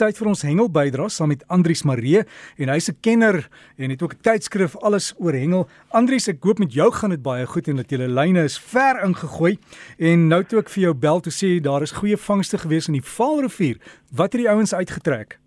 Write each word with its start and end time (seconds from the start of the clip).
tyd 0.00 0.16
vir 0.16 0.30
ons 0.30 0.42
hengel 0.46 0.68
bydra 0.72 1.10
saam 1.12 1.28
met 1.34 1.42
Andrius 1.52 1.82
Maree 1.84 2.22
en 2.56 2.70
hy's 2.72 2.88
'n 2.88 2.96
kenner 3.04 3.48
en 3.76 3.90
het 3.90 4.02
ook 4.02 4.14
'n 4.14 4.22
tydskrif 4.24 4.76
alles 4.80 5.12
oor 5.18 5.32
hengel. 5.32 5.68
Andrius, 5.92 6.28
ek 6.28 6.42
hoop 6.42 6.58
met 6.58 6.72
jou 6.72 6.90
gaan 6.90 7.10
dit 7.10 7.22
baie 7.22 7.46
goed 7.46 7.68
en 7.68 7.76
dat 7.76 7.90
julle 7.90 8.08
lyne 8.08 8.44
is 8.44 8.58
ver 8.58 9.04
ingegooi 9.04 9.58
en 9.98 10.28
nou 10.28 10.42
toe 10.44 10.60
ek 10.60 10.70
vir 10.70 10.82
jou 10.84 10.94
bel 10.94 11.20
toe 11.20 11.32
sê 11.32 11.60
daar 11.60 11.82
is 11.82 11.92
goeie 11.92 12.16
vangste 12.16 12.58
gewees 12.58 12.88
in 12.88 12.94
die 12.94 13.04
Vaalrivier. 13.04 13.76
Wat 14.12 14.32
het 14.32 14.40
die 14.40 14.48
ouens 14.48 14.72
uitgetrek? 14.72 15.38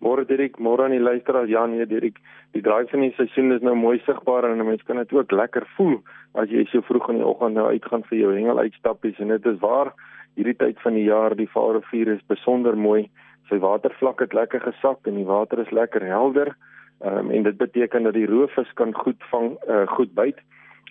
Môre 0.00 0.26
Dirk, 0.26 0.58
môre 0.58 0.84
aan 0.84 0.90
die 0.90 1.00
luisteraars. 1.00 1.48
Ja 1.48 1.66
nee 1.66 1.86
Dirk, 1.86 2.18
die 2.52 2.62
draai 2.62 2.86
van 2.88 3.00
die 3.00 3.14
seisoen 3.16 3.52
is 3.52 3.62
nou 3.62 3.74
mooi 3.74 4.00
sigbaar 4.06 4.50
en 4.50 4.66
mense 4.66 4.84
kan 4.84 4.96
dit 4.96 5.12
ook 5.12 5.30
lekker 5.30 5.66
voel 5.76 6.00
as 6.34 6.48
jy 6.48 6.64
so 6.70 6.80
vroeg 6.80 7.08
in 7.10 7.16
die 7.16 7.26
oggend 7.26 7.54
nou 7.54 7.66
uitgaan 7.68 8.02
vir 8.08 8.18
jou 8.18 8.34
hengel 8.34 8.58
uitstappies 8.58 9.18
en 9.18 9.28
dit 9.28 9.46
is 9.46 9.58
waar 9.60 9.92
hierdie 10.38 10.56
tyd 10.56 10.78
van 10.84 10.94
die 10.94 11.04
jaar 11.04 11.34
die 11.36 11.48
Vaalrivier 11.50 12.14
is 12.14 12.22
besonder 12.30 12.76
mooi. 12.76 13.08
Sy 13.50 13.58
watervlak 13.58 14.20
het 14.22 14.32
lekker 14.32 14.62
gesak 14.62 15.06
en 15.10 15.18
die 15.18 15.26
water 15.26 15.58
is 15.58 15.70
lekker 15.74 16.04
helder. 16.06 16.54
Ehm 17.00 17.18
um, 17.18 17.30
en 17.30 17.42
dit 17.42 17.56
beteken 17.56 18.02
dat 18.02 18.14
die 18.14 18.26
roofvis 18.26 18.72
kan 18.74 18.94
goed 18.94 19.22
vang 19.30 19.56
uh, 19.68 19.86
goed 19.86 20.14
byt. 20.14 20.38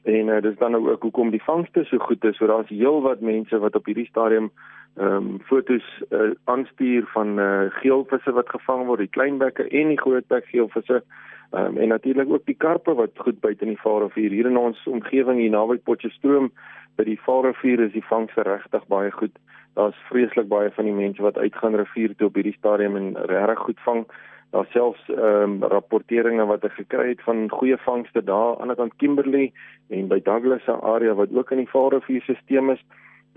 En 0.03 0.27
uh, 0.27 0.41
dis 0.41 0.57
dan 0.57 0.71
nou 0.71 0.89
ook 0.89 1.01
hoekom 1.01 1.29
die 1.29 1.43
vangste 1.43 1.83
so 1.83 1.97
goed 1.97 2.23
is. 2.23 2.37
So 2.37 2.47
daar's 2.47 2.69
heelwat 2.69 3.21
mense 3.21 3.59
wat 3.59 3.75
op 3.75 3.85
hierdie 3.85 4.09
stadium 4.09 4.51
ehm 4.97 5.15
um, 5.15 5.39
fotos 5.45 5.85
uh, 6.09 6.31
aanstuur 6.43 7.05
van 7.13 7.39
uh, 7.39 7.69
geelvisse 7.69 8.31
wat 8.31 8.49
gevang 8.49 8.85
word, 8.85 8.99
die 8.99 9.15
kleinbekke 9.17 9.67
en 9.67 9.87
die 9.87 10.01
grootbek 10.01 10.45
geelvisse. 10.51 11.03
Ehm 11.51 11.65
um, 11.65 11.77
en 11.77 11.87
natuurlik 11.87 12.29
ook 12.29 12.45
die 12.45 12.57
karpe 12.57 12.93
wat 12.93 13.11
goed 13.15 13.39
byt 13.39 13.61
in 13.61 13.67
die 13.67 13.81
Vaalrivier. 13.81 14.31
Hier 14.31 14.45
in 14.45 14.57
ons 14.57 14.87
omgewing 14.87 15.39
hier 15.39 15.55
naby 15.55 15.77
Potchefstroom 15.77 16.51
by 16.95 17.03
die 17.03 17.19
Vaalrivier 17.21 17.79
is 17.79 17.93
die 17.93 18.05
vangste 18.09 18.41
regtig 18.41 18.87
baie 18.87 19.11
goed. 19.11 19.37
Daar's 19.79 19.99
vreeslik 20.09 20.49
baie 20.51 20.71
van 20.75 20.89
die 20.89 20.93
mense 20.93 21.23
wat 21.23 21.37
uitgaan 21.37 21.75
rivier 21.79 22.15
toe 22.15 22.27
op 22.27 22.35
hierdie 22.35 22.57
stadium 22.57 22.97
en 22.99 23.13
regtig 23.31 23.59
goed 23.59 23.79
vang. 23.85 24.01
Daar 24.51 24.65
selfs 24.73 25.03
ehm 25.13 25.43
um, 25.43 25.53
rapporteringe 25.71 26.45
wat 26.49 26.65
ek 26.67 26.73
gekry 26.81 27.05
het 27.13 27.21
van 27.23 27.45
goeie 27.53 27.77
vangste 27.85 28.23
daar 28.23 28.57
aan 28.59 28.73
die 28.73 28.75
kant 28.79 28.95
Kimberley 28.97 29.51
en 29.87 30.09
by 30.11 30.19
Douglas 30.25 30.65
se 30.65 30.75
area 30.93 31.13
wat 31.13 31.31
ook 31.31 31.51
in 31.55 31.61
die 31.63 31.69
Vaalrivier 31.69 32.25
stelsel 32.25 32.73
is 32.73 32.83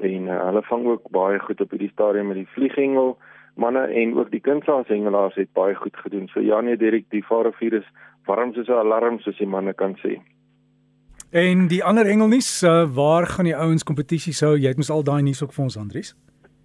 en 0.09 0.27
uh, 0.27 0.41
hulle 0.47 0.63
vang 0.71 0.87
ook 0.87 1.07
baie 1.19 1.39
goed 1.39 1.61
op 1.61 1.71
hierdie 1.71 1.93
stadium 1.93 2.33
met 2.33 2.41
die 2.41 2.49
vlieghengel 2.57 3.15
manne 3.55 3.87
en 4.03 4.17
ook 4.19 4.31
die 4.33 4.41
kunsaashengelaars 4.41 5.39
het 5.39 5.53
baie 5.53 5.75
goed 5.75 5.97
gedoen. 5.97 6.27
So 6.33 6.41
ja 6.41 6.61
nee 6.61 6.77
Derek, 6.77 7.07
die 7.11 7.25
Vaalrivier 7.29 7.79
is 7.83 7.89
warm 8.27 8.55
soos 8.55 8.69
'n 8.69 8.83
alarm 8.83 9.21
soos 9.21 9.39
die 9.39 9.47
manne 9.47 9.75
kan 9.75 9.95
sê. 10.03 10.19
En 11.31 11.69
die 11.69 11.85
ander 11.85 12.05
hengelnuus, 12.07 12.63
uh, 12.63 12.85
waar 12.95 13.27
gaan 13.27 13.45
die 13.45 13.57
ouens 13.57 13.85
kompetisie 13.85 14.33
sou? 14.33 14.57
Jy 14.57 14.69
het 14.69 14.77
mos 14.77 14.91
al 14.91 15.03
daai 15.03 15.23
nuus 15.23 15.43
ook 15.43 15.53
vir 15.53 15.65
ons 15.65 15.77
Andries. 15.77 16.15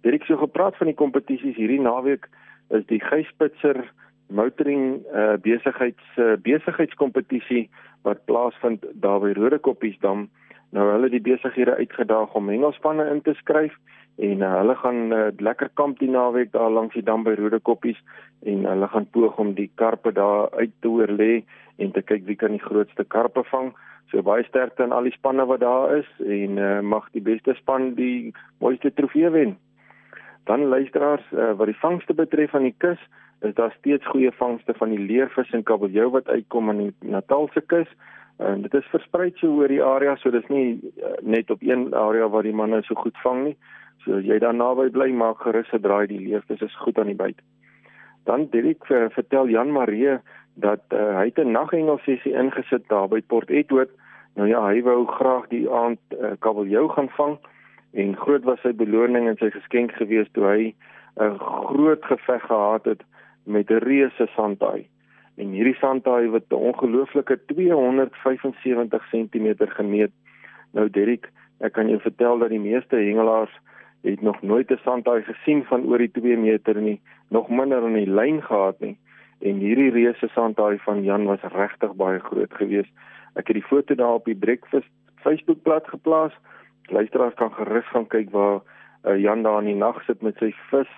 Dit 0.01 0.13
ek 0.13 0.23
so 0.23 0.37
gepraat 0.37 0.77
van 0.77 0.87
die 0.87 0.95
kompetisies 0.95 1.55
hierdie 1.55 1.81
naweek 1.81 2.29
is 2.69 2.85
die 2.85 2.99
Geyspitzer 2.99 3.91
motoring 4.31 5.01
uh, 5.11 5.35
besigheids 5.43 6.17
uh, 6.17 6.35
besigheidskompetisie 6.43 7.67
wat 8.07 8.23
plaasvind 8.25 8.85
daar 9.03 9.19
by 9.23 9.33
Rodekoppiesdam. 9.37 10.29
Nou 10.71 10.87
hulle 10.93 11.09
die 11.11 11.23
besighede 11.23 11.75
uitgedaag 11.75 12.35
om 12.39 12.49
hengelspanne 12.49 13.09
in 13.11 13.21
te 13.25 13.35
skryf 13.41 13.75
en 14.17 14.43
uh, 14.43 14.51
hulle 14.59 14.75
gaan 14.79 15.01
uh, 15.13 15.27
lekker 15.37 15.69
kamp 15.79 15.99
die 15.99 16.09
naweek 16.09 16.51
daar 16.55 16.71
langs 16.71 16.95
die 16.95 17.03
dam 17.03 17.25
by 17.27 17.35
Rodekoppies 17.39 17.99
en 18.47 18.65
hulle 18.69 18.87
gaan 18.93 19.07
poog 19.11 19.39
om 19.39 19.53
die 19.57 19.69
karpe 19.75 20.13
daar 20.15 20.49
uit 20.57 20.73
te 20.79 20.91
oorlê 20.91 21.31
en 21.77 21.91
te 21.91 22.01
kyk 22.01 22.27
wie 22.27 22.37
kan 22.39 22.55
die 22.55 22.63
grootste 22.63 23.03
karpe 23.03 23.43
vang. 23.51 23.71
So 24.11 24.23
baie 24.27 24.43
sterkte 24.47 24.83
aan 24.83 24.95
al 24.95 25.07
die 25.07 25.15
spanne 25.15 25.45
wat 25.47 25.63
daar 25.63 25.95
is 25.97 26.07
en 26.23 26.57
uh, 26.59 26.79
mag 26.79 27.07
die 27.15 27.23
beste 27.23 27.55
span 27.59 27.93
die 27.99 28.33
mooiste 28.59 28.93
trofee 28.93 29.29
wen. 29.31 29.57
Dan 30.49 30.67
luisteraars 30.73 31.27
uh, 31.31 31.51
wat 31.57 31.69
die 31.71 31.79
vangste 31.79 32.13
betref 32.17 32.55
aan 32.55 32.67
die 32.67 32.75
kus, 32.83 32.99
is 33.41 33.53
daar 33.53 33.73
steeds 33.77 34.07
goeie 34.07 34.31
vangste 34.31 34.73
van 34.77 34.89
die 34.89 34.99
leervis 34.99 35.49
en 35.51 35.63
kabeljou 35.63 36.09
wat 36.13 36.27
uitkom 36.27 36.69
aan 36.69 36.77
die 36.77 36.93
Natalse 36.99 37.61
kus. 37.61 37.89
En 38.37 38.61
dit 38.61 38.73
is 38.73 38.89
versprei 38.93 39.31
so 39.35 39.49
oor 39.57 39.69
die 39.69 39.83
area, 39.83 40.15
so 40.17 40.31
dis 40.33 40.47
nie 40.49 40.77
uh, 40.77 41.13
net 41.21 41.49
op 41.53 41.61
een 41.61 41.93
area 41.93 42.29
waar 42.29 42.45
die 42.45 42.55
manne 42.55 42.81
so 42.85 42.97
goed 42.97 43.17
vang 43.23 43.43
nie. 43.43 43.55
So 44.05 44.17
as 44.17 44.25
jy 44.25 44.39
daar 44.41 44.57
naby 44.57 44.89
bly, 44.93 45.11
maak 45.13 45.41
gerus 45.45 45.69
'n 45.73 45.81
draai, 45.81 46.07
die 46.07 46.21
leervis 46.21 46.61
is 46.61 46.77
goed 46.85 46.97
aan 46.97 47.11
die 47.13 47.17
byt. 47.17 47.41
Dan 48.25 48.47
Dirk 48.49 48.89
uh, 48.89 49.09
vertel 49.09 49.49
Jan 49.49 49.71
Marie 49.71 50.17
dat 50.53 50.81
uh, 50.93 51.17
hy 51.21 51.31
'n 51.35 51.51
naghengel 51.51 51.99
sessie 52.05 52.33
ingesit 52.33 52.87
daar 52.89 53.07
by 53.07 53.21
Port 53.21 53.49
Edward. 53.49 53.89
Nou 54.35 54.47
ja, 54.47 54.65
hy 54.65 54.81
wou 54.81 55.05
graag 55.05 55.47
die 55.49 55.69
aand 55.69 55.99
uh, 56.13 56.33
kabeljou 56.39 56.89
gaan 56.89 57.09
vang 57.09 57.37
en 57.93 58.15
groot 58.15 58.43
was 58.43 58.61
sy 58.61 58.71
beloning 58.73 59.27
en 59.27 59.37
sy 59.37 59.49
geskenk 59.49 59.91
gewees 59.91 60.29
toe 60.31 60.45
hy 60.45 60.73
'n 61.19 61.37
groot 61.37 62.05
geveg 62.05 62.41
gehad 62.41 62.85
het 62.85 63.01
met 63.43 63.69
'n 63.69 63.83
reuse 63.83 64.27
sandhaai. 64.35 64.87
En 65.35 65.47
hierdie 65.47 65.75
sandhaai 65.75 66.29
wat 66.29 66.43
'n 66.49 66.55
ongelooflike 66.55 67.39
275 67.45 69.09
cm 69.09 69.55
gemeet. 69.57 70.11
Nou 70.71 70.89
Derek, 70.89 71.29
ek 71.59 71.73
kan 71.73 71.87
jou 71.87 71.99
vertel 71.99 72.37
dat 72.37 72.49
die 72.49 72.59
meeste 72.59 72.95
hengelaars 72.95 73.59
het 74.01 74.21
nog 74.21 74.41
nooit 74.41 74.71
'n 74.71 74.79
sandhaai 74.83 75.23
gesien 75.23 75.63
van 75.65 75.85
oor 75.85 75.97
die 75.97 76.11
2 76.11 76.37
meter 76.37 76.81
nie, 76.81 77.01
nog 77.29 77.49
minder 77.49 77.83
in 77.83 77.93
die 77.93 78.13
lyn 78.13 78.41
gehad 78.43 78.79
nie. 78.79 78.97
En 79.39 79.55
hierdie 79.55 79.91
reuse 79.91 80.27
sandhaai 80.27 80.77
van 80.77 81.03
Jan 81.03 81.25
was 81.25 81.41
regtig 81.41 81.93
baie 81.95 82.19
groot 82.19 82.53
geweest. 82.53 82.91
Ek 83.33 83.47
het 83.47 83.55
die 83.55 83.69
foto 83.69 83.95
daar 83.95 84.13
op 84.13 84.25
die 84.25 84.35
Breakfast 84.35 84.89
Facebookblad 85.15 85.87
geplaas. 85.87 86.33
Luisteraars 86.83 87.33
kan 87.33 87.53
gerus 87.53 87.87
gaan 87.87 88.07
kyk 88.07 88.29
waar 88.29 88.61
uh, 89.05 89.17
Jan 89.17 89.43
daar 89.43 89.59
in 89.59 89.65
die 89.65 89.75
nag 89.75 90.03
sit 90.03 90.21
met 90.21 90.37
sy 90.37 90.51
vis 90.69 90.89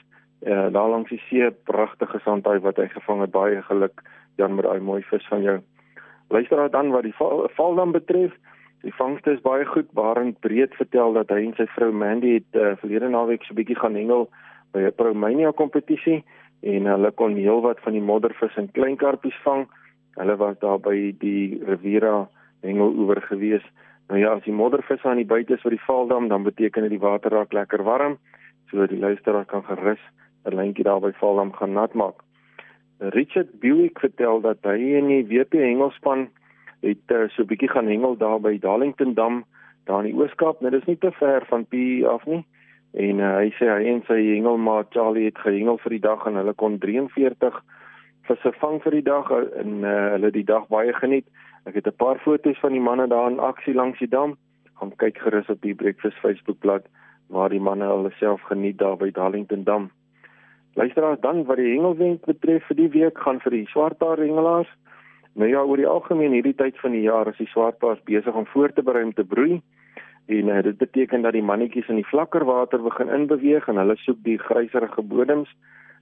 Ja, 0.45 0.69
daar 0.69 0.89
langs 0.89 1.09
die 1.09 1.21
see, 1.29 1.51
pragtige 1.51 2.19
sandhaai 2.19 2.59
wat 2.59 2.79
hy 2.81 2.89
gevang 2.91 3.21
het. 3.23 3.31
Baie 3.31 3.61
geluk 3.63 4.01
Jan 4.35 4.55
met 4.55 4.65
daai 4.65 4.81
mooi 4.83 4.99
vis 5.07 5.27
van 5.31 5.41
jou. 5.41 5.59
Luister 6.35 6.57
dan 6.57 6.71
dan 6.71 6.89
wat 6.91 7.05
die 7.07 7.13
val, 7.15 7.47
val 7.55 7.75
dan 7.75 7.91
betref. 7.95 8.33
Die 8.83 8.93
vangste 8.93 9.31
is 9.31 9.43
baie 9.45 9.65
goed. 9.65 9.91
Barend 9.95 10.39
breed 10.43 10.73
vertel 10.75 11.13
dat 11.15 11.29
hy 11.31 11.45
en 11.45 11.53
sy 11.55 11.67
vrou 11.77 11.91
Mandy 11.95 12.33
het 12.41 12.59
uh, 12.59 12.73
verlede 12.81 13.07
naweek 13.13 13.45
so 13.47 13.55
bietjie 13.55 13.77
gaan 13.79 13.95
hengel 13.95 14.27
by 14.75 14.81
'n 14.83 14.95
Promania 14.97 15.51
kompetisie 15.51 16.23
en 16.59 16.89
hulle 16.91 17.11
kon 17.11 17.37
heelwat 17.39 17.79
van 17.85 17.95
die 17.95 18.03
moddervis 18.03 18.57
en 18.59 18.71
kleinkarpies 18.71 19.39
vang. 19.45 19.63
Hulle 20.19 20.35
was 20.35 20.59
daar 20.59 20.79
by 20.79 21.15
die 21.23 21.61
Riviera 21.63 22.27
hengeloewer 22.61 23.21
gewees. 23.21 23.63
Nou 24.09 24.19
ja, 24.19 24.33
as 24.35 24.43
die 24.43 24.59
moddervisse 24.59 25.07
aan 25.07 25.23
die 25.23 25.31
buite 25.35 25.53
is 25.53 25.61
vir 25.61 25.77
die 25.77 25.85
valdam, 25.87 26.27
dan 26.27 26.43
beteken 26.43 26.81
dit 26.83 26.99
die 26.99 27.05
water 27.07 27.31
raak 27.31 27.53
lekker 27.53 27.83
warm, 27.83 28.17
so 28.71 28.87
die 28.87 28.99
luisteraar 28.99 29.45
kan 29.45 29.63
gerus 29.63 30.03
'n 30.45 30.55
lyntjie 30.55 30.83
daar 30.83 30.99
by 30.99 31.11
Valdam 31.11 31.53
gaan 31.53 31.73
nat 31.73 31.93
maak. 31.93 32.23
Richard 32.99 33.59
Buick 33.59 33.99
vertel 33.99 34.41
dat 34.41 34.57
hy 34.61 34.77
in 34.99 35.07
die 35.07 35.25
WP 35.27 35.53
hengelspan 35.53 36.29
het 36.81 37.11
uh, 37.11 37.27
so 37.29 37.43
'n 37.43 37.47
bietjie 37.47 37.69
gaan 37.69 37.87
hengel 37.87 38.17
daar 38.17 38.39
by 38.39 38.59
Darlington 38.59 39.13
Dam 39.13 39.45
daar 39.85 40.05
in 40.05 40.11
die 40.11 40.19
Ooskaap. 40.21 40.61
Nou 40.61 40.71
dis 40.71 40.85
nie 40.85 40.97
te 40.97 41.11
ver 41.11 41.45
van 41.45 41.65
P 41.65 42.03
af 42.05 42.25
nie. 42.25 42.45
En 42.93 43.19
uh, 43.19 43.37
hy 43.37 43.49
sê 43.57 43.67
hy 43.67 43.87
en 43.89 44.03
sy 44.07 44.19
hengelmaat 44.35 44.91
Charlie 44.93 45.25
het 45.25 45.37
gehengel 45.37 45.77
vir 45.77 45.89
die 45.89 46.03
dag 46.03 46.25
en 46.25 46.35
hulle 46.35 46.53
kon 46.53 46.77
43 46.79 47.63
visse 48.27 48.51
vang 48.59 48.81
vir 48.83 48.91
die 48.91 49.07
dag 49.07 49.31
en 49.31 49.83
uh, 49.83 50.11
hulle 50.15 50.31
die 50.31 50.45
dag 50.45 50.67
baie 50.67 50.93
geniet. 50.93 51.25
Ek 51.65 51.75
het 51.79 51.87
'n 51.87 51.97
paar 51.97 52.19
foto's 52.19 52.59
van 52.59 52.71
die 52.71 52.83
manne 52.83 53.07
daar 53.07 53.31
in 53.31 53.39
aksie 53.39 53.73
langs 53.73 53.99
die 53.99 54.07
dam. 54.07 54.37
Gaan 54.79 54.95
kyk 54.95 55.17
gerus 55.17 55.49
op 55.49 55.61
die 55.61 55.75
Breakfast 55.75 56.17
Facebookblad 56.17 56.85
waar 57.27 57.49
die 57.49 57.59
manne 57.59 57.85
hulle 57.85 58.11
self 58.19 58.41
geniet 58.41 58.77
daar 58.77 58.97
by 58.97 59.11
Darlington 59.11 59.63
Dam. 59.63 59.89
Luisteraars 60.73 61.19
dan 61.21 61.43
wat 61.45 61.59
die 61.61 61.69
hengelwenk 61.75 62.25
betref 62.25 62.65
vir 62.65 62.77
die 62.79 62.89
week 62.95 63.19
gaan 63.21 63.39
vir 63.43 63.53
die 63.53 63.67
swartbaar 63.69 64.17
hengelaars. 64.17 64.69
Nou 65.37 65.49
ja, 65.49 65.61
oor 65.61 65.77
die 65.77 65.89
algemeen 65.89 66.33
hierdie 66.33 66.55
tyd 66.57 66.79
van 66.81 66.95
die 66.97 67.03
jaar 67.05 67.29
is 67.29 67.37
die 67.37 67.49
swartbaars 67.51 68.01
besig 68.09 68.33
om 68.33 68.47
voor 68.49 68.73
te 68.73 68.81
berei 68.81 69.03
om 69.05 69.13
te 69.13 69.25
broei. 69.25 69.61
En 70.25 70.49
uh, 70.49 70.63
dit 70.65 70.77
beteken 70.77 71.21
dat 71.21 71.37
die 71.37 71.45
mannetjies 71.45 71.89
in 71.93 72.01
die 72.01 72.09
vlakker 72.09 72.45
water 72.49 72.81
begin 72.81 73.13
inbeweeg 73.13 73.67
en 73.67 73.77
hulle 73.77 73.97
soek 74.01 74.17
die 74.25 74.39
gryserige 74.41 75.01
bodems 75.01 75.53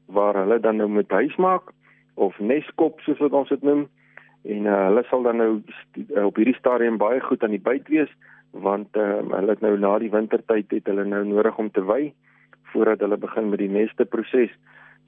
waar 0.06 0.40
hulle 0.40 0.60
dan 0.60 0.80
nou 0.80 0.88
moet 0.88 1.12
huis 1.12 1.36
maak 1.36 1.72
of 2.16 2.40
neskop 2.40 3.00
soos 3.04 3.20
wat 3.20 3.36
ons 3.36 3.52
dit 3.52 3.68
noem. 3.68 3.88
En 4.48 4.66
uh, 4.72 4.82
hulle 4.88 5.04
sal 5.10 5.28
dan 5.28 5.42
nou 5.44 5.52
op 6.24 6.40
hierdie 6.40 6.60
stadium 6.60 7.00
baie 7.02 7.20
goed 7.20 7.44
aan 7.44 7.58
die 7.58 7.66
byt 7.68 7.92
wees 7.92 8.12
want 8.52 8.96
uh, 9.00 9.20
hulle 9.36 9.52
het 9.52 9.64
nou 9.64 9.78
na 9.80 9.98
die 10.00 10.12
wintertyd 10.12 10.72
het 10.72 10.88
hulle 10.88 11.04
nou 11.08 11.26
nodig 11.28 11.58
om 11.60 11.72
te 11.72 11.84
wy 11.84 12.14
voordat 12.74 13.04
hulle 13.04 13.18
begin 13.18 13.50
met 13.50 13.60
die 13.60 13.70
neste 13.72 14.06
proses. 14.06 14.52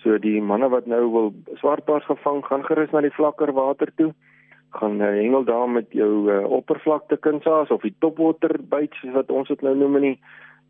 So 0.04 0.18
die 0.20 0.42
manne 0.42 0.70
wat 0.70 0.88
nou 0.92 1.04
wil 1.12 1.34
swartbaars 1.62 2.06
gevang, 2.10 2.44
gaan 2.46 2.66
gerus 2.68 2.92
na 2.92 3.02
die 3.06 3.14
vlakker 3.16 3.54
water 3.56 3.92
toe. 3.96 4.12
Gaan 4.80 5.02
uh, 5.02 5.12
hengel 5.16 5.46
daar 5.48 5.70
met 5.70 5.92
jou 5.96 6.32
uh, 6.32 6.44
oppervlakte 6.50 7.18
kunsaas 7.18 7.72
of 7.72 7.86
die 7.86 7.96
topwater 8.00 8.58
byt 8.70 8.96
soos 9.00 9.14
wat 9.14 9.32
ons 9.32 9.48
dit 9.48 9.62
nou 9.62 9.76
noem 9.78 10.00
in 10.02 10.08
die 10.08 10.18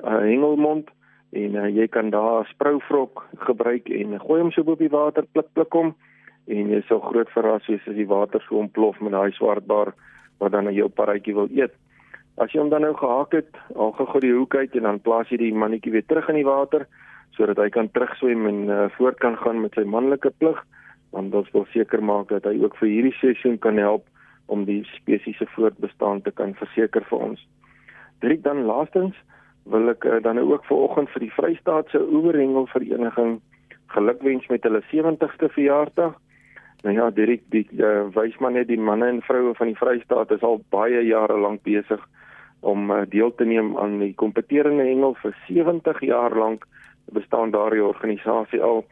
uh, 0.04 0.20
hengelmond 0.20 0.92
en 1.34 1.56
uh, 1.56 1.70
jy 1.72 1.88
kan 1.88 2.12
daar 2.14 2.46
sprouvrok 2.52 3.24
gebruik 3.48 3.88
en 3.90 4.20
gooi 4.22 4.42
hom 4.42 4.52
so 4.52 4.66
op 4.68 4.82
die 4.84 4.92
water 4.92 5.26
plik 5.32 5.48
plik 5.56 5.74
hom 5.74 5.94
en 6.52 6.74
jy 6.76 6.82
sal 6.90 7.00
groot 7.08 7.32
verras 7.34 7.66
wees 7.72 7.88
as 7.88 7.98
die 7.98 8.10
water 8.10 8.44
so 8.44 8.60
ontplof 8.60 9.00
met 9.02 9.16
daai 9.16 9.32
swartbaar 9.38 9.94
wat 10.44 10.52
dan 10.52 10.70
jou 10.76 10.90
paratjie 10.92 11.36
wil 11.38 11.48
eet. 11.56 11.74
As 12.42 12.50
jy 12.50 12.64
hom 12.64 12.72
dan 12.74 12.82
nou 12.82 12.96
gehak 12.98 13.36
het, 13.38 13.58
al 13.78 13.92
gegooi 13.94 14.22
die 14.26 14.34
hoek 14.34 14.56
uit 14.56 14.76
en 14.80 14.88
dan 14.88 15.02
plaas 15.06 15.30
jy 15.30 15.38
die 15.38 15.54
mannetjie 15.54 15.94
weer 15.94 16.06
terug 16.10 16.30
in 16.34 16.42
die 16.42 16.48
water 16.48 16.88
sodat 17.34 17.58
hy 17.58 17.70
kan 17.74 17.90
terugswem 17.94 18.46
en 18.46 18.60
uh, 18.70 18.88
voort 18.94 19.18
kan 19.22 19.36
gaan 19.42 19.62
met 19.64 19.74
sy 19.74 19.84
manlike 19.90 20.30
plig, 20.38 20.60
want 21.18 21.34
ons 21.34 21.50
wil 21.56 21.66
seker 21.74 22.02
maak 22.06 22.30
dat 22.30 22.46
hy 22.46 22.60
ook 22.62 22.76
vir 22.78 22.92
hierdie 22.92 23.16
seisoen 23.18 23.58
kan 23.62 23.80
help 23.82 24.06
om 24.54 24.68
die 24.70 24.84
spesies 24.92 25.40
se 25.42 25.48
voortbestaan 25.56 26.22
te 26.22 26.34
kan 26.38 26.54
verseker 26.60 27.06
vir 27.10 27.24
ons. 27.30 27.42
Drie 28.22 28.38
dan 28.46 28.66
laastens 28.70 29.18
wil 29.70 29.90
ek 29.94 30.06
uh, 30.06 30.20
dan 30.22 30.42
ook 30.42 30.66
vanoggend 30.70 31.10
vir 31.16 31.26
die 31.26 31.34
Vrystaatse 31.34 32.02
Oeverhengel 32.06 32.70
Vereniging 32.74 33.40
gelukwens 33.94 34.46
met 34.50 34.66
hulle 34.68 34.82
70ste 34.92 35.50
verjaarsdag. 35.54 36.18
Nou 36.84 36.94
ja, 36.94 37.10
Dirk, 37.16 37.46
die 37.54 37.66
uh, 37.80 38.10
wys 38.14 38.36
maar 38.44 38.54
net 38.54 38.70
die 38.70 38.82
manne 38.82 39.10
en 39.10 39.22
vroue 39.26 39.54
van 39.58 39.72
die 39.72 39.80
Vrystaat 39.80 40.34
is 40.36 40.44
al 40.46 40.62
baie 40.74 41.02
jare 41.08 41.38
lank 41.40 41.64
besig 41.66 42.02
om 42.64 42.92
uh, 42.92 43.04
deel 43.10 43.34
te 43.36 43.46
neem 43.46 43.78
aan 43.78 44.00
die 44.00 44.14
kompeterende 44.16 44.86
hengel 44.88 45.16
vir 45.22 45.36
70 45.48 46.02
jaar 46.08 46.36
lank 46.38 46.68
bestaan 47.12 47.52
daardie 47.52 47.84
organisasie 47.84 48.62
al 48.64 48.84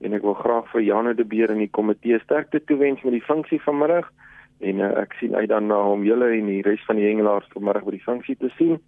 en 0.00 0.16
ek 0.16 0.24
wil 0.26 0.34
graag 0.34 0.66
vir 0.72 0.82
Janne 0.82 1.14
de 1.14 1.24
Beer 1.28 1.52
en 1.52 1.60
die 1.62 1.70
komitee 1.70 2.18
sterkte 2.24 2.62
toewens 2.64 3.02
met 3.06 3.14
die 3.14 3.24
funksie 3.24 3.60
vanmiddag 3.62 4.08
en 4.66 4.80
uh, 4.82 4.90
ek 5.02 5.14
sien 5.20 5.36
uit 5.36 5.48
dan 5.52 5.68
na 5.70 5.78
hom 5.84 6.04
julle 6.04 6.32
en 6.36 6.48
die 6.50 6.62
res 6.66 6.82
van 6.88 6.98
die 7.00 7.06
hengelaars 7.06 7.48
vanmiddag 7.54 7.86
by 7.86 7.94
die 7.96 8.04
funksie 8.04 8.36
te 8.40 8.50
sien. 8.58 8.80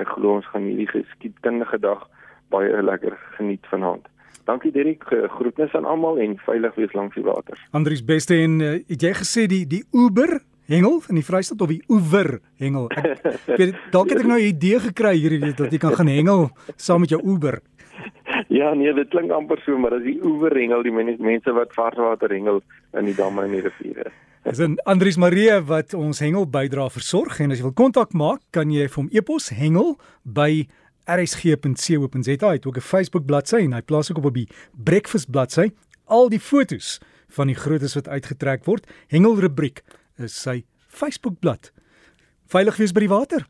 Ek 0.00 0.08
glo 0.16 0.38
ons 0.38 0.48
gaan 0.50 0.64
hierdie 0.66 0.88
geskiedkundige 0.90 1.78
dag 1.82 2.06
baie 2.54 2.82
lekker 2.82 3.14
geniet 3.36 3.66
vanaand. 3.70 4.08
Dankie 4.48 4.72
Derek, 4.74 5.04
groetnis 5.36 5.74
aan 5.78 5.86
almal 5.86 6.18
en 6.18 6.34
veilig 6.42 6.74
wees 6.74 6.94
langs 6.98 7.14
die 7.14 7.22
water. 7.26 7.58
Andries 7.70 8.02
beste 8.04 8.38
en 8.42 8.58
uh, 8.60 8.72
het 8.88 9.04
jy 9.04 9.12
gesê 9.20 9.46
die 9.50 9.62
die 9.70 9.84
Uber 9.94 10.40
hengel 10.72 11.02
in 11.12 11.20
die 11.20 11.26
Vrystaat 11.26 11.60
of 11.64 11.70
die 11.72 11.82
oewer 11.92 12.38
hengel. 12.62 12.88
Ek, 12.90 13.28
weet 13.60 13.76
dalk 13.94 14.12
het 14.12 14.22
ek 14.22 14.30
nou 14.30 14.40
'n 14.40 14.48
idee 14.48 14.80
gekry 14.88 15.14
hier 15.16 15.38
weet 15.40 15.56
dat 15.56 15.72
jy 15.72 15.78
kan 15.78 15.94
gaan 15.98 16.10
hengel 16.10 16.50
saam 16.76 17.04
met 17.04 17.10
jou 17.10 17.20
oewer. 17.22 17.60
Ja 18.48 18.74
nee, 18.74 18.92
dit 18.92 19.08
klink 19.08 19.30
amper 19.30 19.60
so, 19.64 19.78
maar 19.78 19.94
as 19.94 20.04
die 20.04 20.18
oewer 20.24 20.54
hengel, 20.56 20.82
die 20.82 20.92
mense 20.92 21.52
wat 21.52 21.72
varswater 21.76 22.32
hengel 22.32 22.62
in 22.98 23.04
die 23.04 23.14
damme 23.16 23.44
en 23.44 23.52
die 23.52 23.64
riviere. 23.64 24.12
Dis 24.44 24.58
'n 24.58 24.78
Andries 24.84 25.16
Marie 25.16 25.60
wat 25.60 25.94
ons 25.94 26.18
hengel 26.18 26.46
bydra 26.46 26.88
versorg 26.90 27.40
en 27.40 27.52
as 27.52 27.58
jy 27.58 27.64
wil 27.68 27.78
kontak 27.78 28.12
maak, 28.12 28.40
kan 28.50 28.70
jy 28.70 28.88
vir 28.88 29.02
hom 29.02 29.10
e-pos 29.12 29.50
hengel 29.50 29.96
by 30.24 30.66
rsg.co.za. 31.06 32.48
Hy 32.48 32.58
het 32.58 32.66
ook 32.66 32.76
'n 32.76 32.80
Facebook 32.80 33.26
bladsy 33.26 33.62
en 33.62 33.72
hy 33.72 33.82
plaas 33.82 34.10
ook 34.10 34.24
op 34.24 34.34
die 34.34 34.48
breakfast 34.74 35.30
bladsy 35.30 35.70
al 36.06 36.28
die 36.28 36.40
fotos 36.40 36.98
van 37.28 37.46
die 37.46 37.56
grootes 37.56 37.94
wat 37.94 38.08
uitgetrek 38.08 38.64
word. 38.64 38.86
Hengel 39.08 39.40
rubriek 39.40 39.82
is 40.22 40.36
sy 40.36 40.62
Facebookblad. 40.88 41.72
Veilig 42.52 42.78
wees 42.80 42.92
by 42.92 43.04
die 43.04 43.12
water. 43.12 43.46